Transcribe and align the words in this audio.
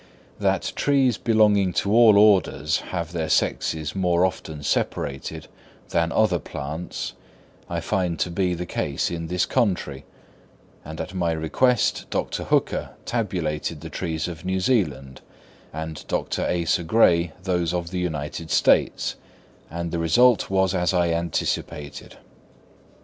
That 0.39 0.73
trees 0.75 1.19
belonging 1.19 1.73
to 1.73 1.93
all 1.93 2.17
orders 2.17 2.77
have 2.89 3.11
their 3.11 3.29
sexes 3.29 3.95
more 3.95 4.25
often 4.25 4.63
separated 4.63 5.47
than 5.89 6.11
other 6.11 6.39
plants, 6.39 7.13
I 7.69 7.81
find 7.81 8.17
to 8.19 8.31
be 8.31 8.55
the 8.55 8.65
case 8.65 9.11
in 9.11 9.27
this 9.27 9.45
country; 9.45 10.03
and 10.83 10.99
at 10.99 11.13
my 11.13 11.33
request 11.33 12.09
Dr. 12.09 12.45
Hooker 12.45 12.95
tabulated 13.05 13.81
the 13.81 13.91
trees 13.91 14.27
of 14.27 14.43
New 14.43 14.59
Zealand, 14.59 15.21
and 15.71 16.03
Dr. 16.07 16.47
Asa 16.49 16.81
Gray 16.83 17.33
those 17.43 17.71
of 17.71 17.91
the 17.91 17.99
United 17.99 18.49
States, 18.49 19.17
and 19.69 19.91
the 19.91 19.99
result 19.99 20.49
was 20.49 20.73
as 20.73 20.95
I 20.95 21.13
anticipated. 21.13 22.17